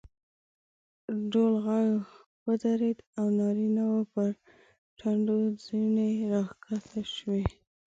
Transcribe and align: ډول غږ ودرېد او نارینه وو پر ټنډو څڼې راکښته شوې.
ډول 1.31 1.53
غږ 1.65 1.89
ودرېد 2.45 2.99
او 3.19 3.25
نارینه 3.39 3.83
وو 3.91 4.01
پر 4.13 4.29
ټنډو 4.99 5.37
څڼې 5.63 6.11
راکښته 6.31 7.01
شوې. 7.15 7.43